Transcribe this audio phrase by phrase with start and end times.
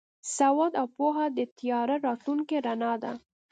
[0.37, 3.13] سواد او پوهه د تیاره راتلونکي رڼا ده.